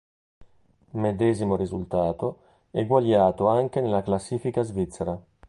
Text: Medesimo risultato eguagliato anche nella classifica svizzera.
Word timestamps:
Medesimo 0.95 1.55
risultato 1.55 2.39
eguagliato 2.71 3.45
anche 3.45 3.81
nella 3.81 4.01
classifica 4.01 4.63
svizzera. 4.63 5.23